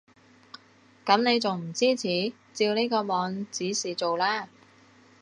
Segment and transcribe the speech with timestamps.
[1.05, 2.33] 噉你仲唔支持？
[2.53, 4.49] 照呢個網指示做啦